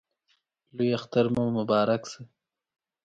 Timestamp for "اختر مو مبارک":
0.97-2.01